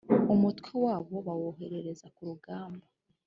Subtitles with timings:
[0.33, 2.85] umutwe wabo bawoherereza ku rugamba